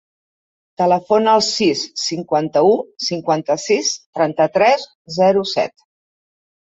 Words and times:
Telefona 0.81 1.33
al 1.39 1.41
sis, 1.47 1.83
cinquanta-u, 2.03 2.71
cinquanta-sis, 3.07 3.91
trenta-tres, 4.19 4.87
zero, 5.19 5.45
set. 5.51 5.85